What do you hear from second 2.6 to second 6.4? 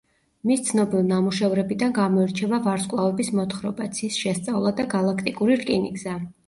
„ვარსკვლავების მოთხრობა“, „ცის შესწავლა“ და „გალაქტიკური რკინიგზა“.